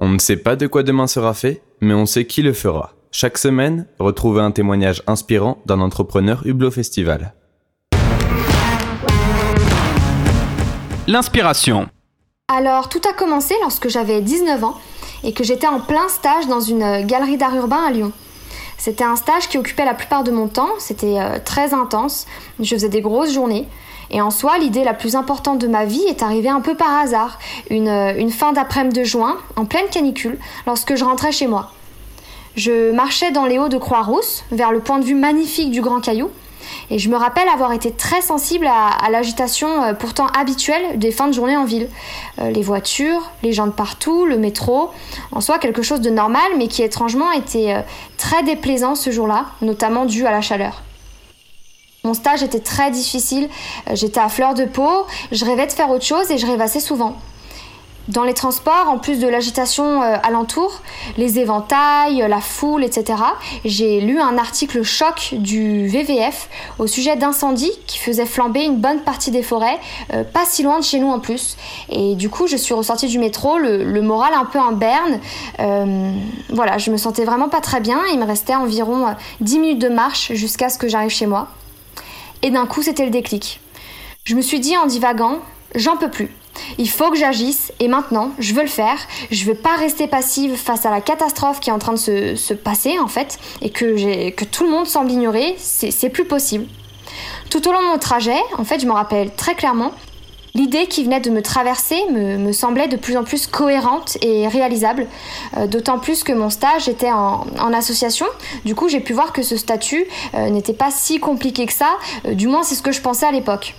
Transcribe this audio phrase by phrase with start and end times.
[0.00, 2.92] On ne sait pas de quoi demain sera fait, mais on sait qui le fera.
[3.10, 7.34] Chaque semaine, retrouvez un témoignage inspirant d'un entrepreneur Hublot Festival.
[11.08, 11.88] L'inspiration.
[12.46, 14.76] Alors, tout a commencé lorsque j'avais 19 ans
[15.24, 18.12] et que j'étais en plein stage dans une galerie d'art urbain à Lyon.
[18.76, 22.26] C'était un stage qui occupait la plupart de mon temps, c'était euh, très intense,
[22.60, 23.66] je faisais des grosses journées.
[24.10, 26.96] Et en soi, l'idée la plus importante de ma vie est arrivée un peu par
[26.96, 27.38] hasard,
[27.70, 31.72] une, euh, une fin d'après-midi de juin, en pleine canicule, lorsque je rentrais chez moi.
[32.56, 36.00] Je marchais dans les hauts de Croix-Rousse, vers le point de vue magnifique du Grand
[36.00, 36.30] Caillou,
[36.90, 41.28] et je me rappelle avoir été très sensible à, l'agitation euh, pourtant habituelle des fins
[41.28, 41.88] de journée en ville.
[42.40, 44.90] Euh, les voitures, les gens de partout, le métro,
[45.32, 47.84] en soi quelque chose de normal, mais qui étrangement était
[48.16, 50.82] très déplaisant ce jour-là, notamment dû à la chaleur.
[52.08, 53.50] Mon stage était très difficile,
[53.86, 56.64] euh, j'étais à fleur de peau, je rêvais de faire autre chose et je rêvais
[56.64, 57.18] assez souvent.
[58.08, 60.80] Dans les transports, en plus de l'agitation euh, alentour,
[61.18, 63.18] les éventails, la foule, etc.,
[63.66, 66.48] j'ai lu un article choc du WWF
[66.78, 69.78] au sujet d'incendies qui faisaient flamber une bonne partie des forêts,
[70.14, 71.58] euh, pas si loin de chez nous en plus.
[71.90, 75.20] Et du coup, je suis ressortie du métro, le, moral un peu en berne.
[76.48, 78.00] voilà, je me sentais vraiment pas très bien.
[78.14, 81.48] Il me restait environ 10 minutes de marche jusqu'à ce que j'arrive chez moi.
[82.42, 83.60] Et d'un coup, c'était le déclic.
[84.24, 85.40] Je me suis dit en divagant,
[85.74, 86.30] j'en peux plus.
[86.76, 88.98] Il faut que j'agisse et maintenant, je veux le faire.
[89.30, 92.54] Je veux pas rester passive face à la catastrophe qui est en train de se,
[92.54, 95.54] passer en fait et que, que tout le monde semble ignorer.
[95.58, 96.66] C'est plus possible.
[97.50, 99.92] Tout au long de mon trajet, en fait, je me rappelle très clairement,
[100.58, 105.06] L'idée qui venait de me traverser me, semblait de plus en plus cohérente et réalisable,
[105.56, 108.26] euh, d'autant plus que mon stage était en, association.
[108.64, 111.96] Du coup, j'ai pu voir que ce statut euh, n'était pas si compliqué que ça,
[112.26, 113.76] euh, du moins c'est ce que je pensais à l'époque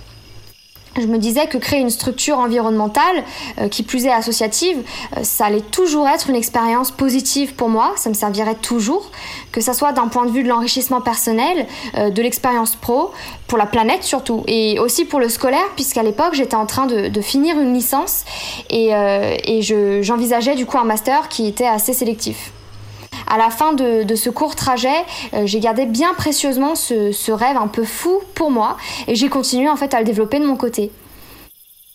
[0.96, 3.24] je me disais que créer une structure environnementale,
[3.58, 4.78] euh, qui plus est associative,
[5.16, 9.10] euh, ça allait toujours être une expérience positive pour moi, ça me servirait toujours,
[9.52, 13.12] que ça soit d'un point de vue de l'enrichissement personnel, euh, de l'expérience pro,
[13.46, 17.20] pour la planète surtout, et aussi pour le scolaire, puisqu'à l'époque j'étais en train de,
[17.20, 18.24] finir une licence
[18.70, 18.90] et,
[20.02, 22.52] j'envisageais du coup un master qui était assez sélectif
[23.30, 24.88] à la fin de, ce court trajet,
[25.34, 28.76] euh, j'ai gardé bien précieusement ce, rêve un peu fou pour moi
[29.06, 30.90] et j'ai continué en fait à le développer de mon côté.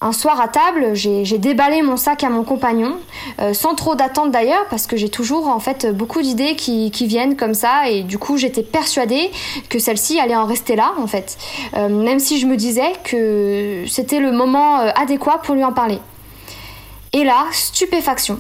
[0.02, 2.98] Un soir à table, j'ai déballé mon sac à mon compagnon,
[3.40, 7.36] euh, sans trop d'attente d'ailleurs, parce que j'ai toujours en fait beaucoup d'idées qui, viennent
[7.36, 9.32] comme ça, et du coup j'étais persuadée
[9.70, 11.38] que celle-ci allait en rester là en fait,
[11.76, 16.00] euh, même si je me disais que c'était le moment adéquat pour lui en parler.
[17.14, 18.40] Et là, stupéfaction.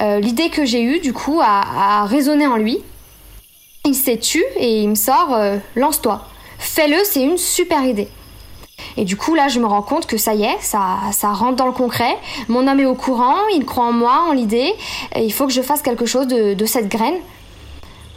[0.00, 2.78] Euh, l'idée que j'ai eue, du coup, a, résonné en lui.
[3.84, 6.26] Il s'est tu et il me sort euh, lance-toi.
[6.58, 8.08] Fais-le, c'est une super idée.
[8.96, 11.66] Et du coup, là, je me rends compte que ça y est, ça, rentre dans
[11.66, 12.16] le concret.
[12.48, 14.72] Mon homme est au courant, il croit en moi, en l'idée.
[15.16, 17.16] Il faut que je fasse quelque chose de, cette graine.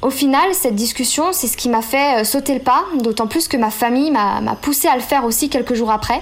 [0.02, 3.50] Au final, cette discussion, c'est ce qui m'a fait euh, sauter le pas, d'autant plus
[3.50, 6.22] que ma famille m'a poussé à le faire aussi quelques jours après.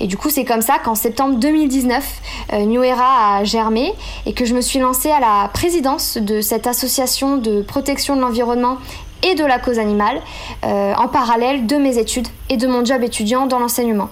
[0.00, 2.20] Et du coup, c'est comme ça qu'en septembre 2019,
[2.52, 3.92] euh, New Era a germé
[4.26, 8.20] et que je me suis lancée à la présidence de cette association de protection de
[8.20, 8.78] l'environnement
[9.24, 10.20] et de la cause animale,
[10.64, 14.10] euh, en parallèle de mes études et de mon job étudiant dans l'enseignement.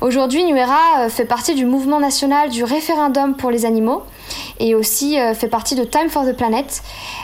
[0.00, 4.02] Aujourd'hui, New Era euh, fait partie du mouvement national du référendum pour les animaux
[4.58, 6.82] et aussi fait partie de Time for the Planet.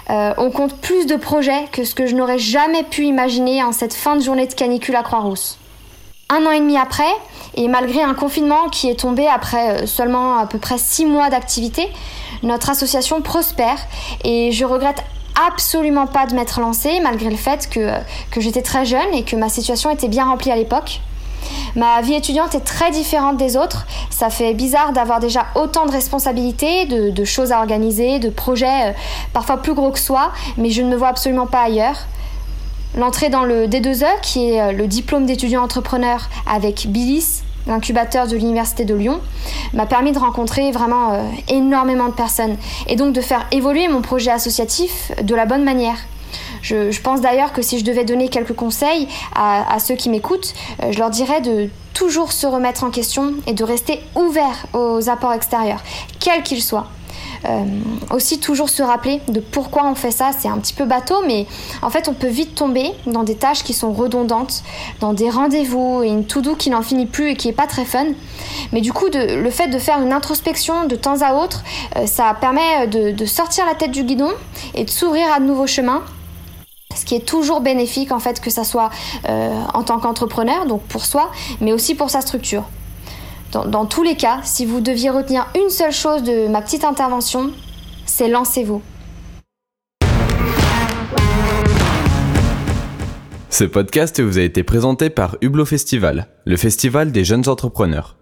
[0.09, 3.94] on compte plus de projets que ce que je n'aurais jamais pu imaginer en cette
[3.94, 5.59] fin de journée de canicule à Croix-Rousse.
[6.31, 7.11] Un an et demi après,
[7.55, 11.31] et malgré un confinement qui est tombé après euh, seulement à peu près six mois
[11.31, 11.89] d'activité,
[12.43, 13.78] notre association prospère
[14.25, 15.03] et je regrette
[15.50, 17.99] absolument pas de m'être lancée malgré le fait que, euh,
[18.31, 21.00] que j'étais très jeune et que ma situation était bien remplie à l'époque.
[21.77, 23.87] Ma vie étudiante est très différente des autres.
[24.11, 28.91] Ça fait bizarre d'avoir déjà autant de responsabilités, de, de, choses à organiser, de projets
[28.91, 28.93] euh,
[29.33, 32.06] parfois plus gros que soi, mais je ne me vois absolument pas ailleurs.
[32.97, 38.37] L'entrée dans le D2E, qui est euh, le diplôme d'étudiant entrepreneur avec Bilis, l'incubateur de
[38.37, 39.21] l'Université de Lyon,
[39.75, 42.56] m'a permis de rencontrer vraiment euh, énormément de personnes
[42.87, 45.99] et donc de faire évoluer mon projet associatif de la bonne manière.
[46.62, 50.93] Je, pense d'ailleurs que si je devais donner quelques conseils à, ceux qui m'écoutent, euh,
[50.93, 55.32] je leur dirais de toujours se remettre en question et de rester ouvert aux apports
[55.32, 55.82] extérieurs,
[56.20, 56.88] quels qu'ils soient.
[57.44, 57.64] Euh,
[58.11, 61.46] aussi toujours se rappeler de pourquoi on fait ça, c'est un petit peu bateau, mais
[61.82, 64.62] en fait on peut vite tomber dans des tâches qui sont redondantes,
[65.00, 67.85] dans des rendez-vous et une to-do qui n'en finit plus et qui est pas très
[67.85, 68.06] fun.
[68.73, 71.62] Mais du coup, le fait de faire une introspection de temps à autre,
[71.96, 74.31] euh, ça permet de, sortir la tête du guidon
[74.75, 76.02] et de s'ouvrir à de nouveaux chemins
[76.96, 78.91] ce qui est toujours bénéfique en fait que ça soit
[79.29, 81.31] euh, en tant qu'entrepreneur, donc pour soi,
[81.61, 82.64] mais aussi pour sa structure.
[83.53, 87.50] Dans, tous les cas, si vous deviez retenir une seule chose de ma petite intervention,
[88.05, 88.83] c'est lancez-vous.
[93.49, 98.18] Ce podcast vous a été présenté par Hublot Festival, le festival des jeunes entrepreneurs.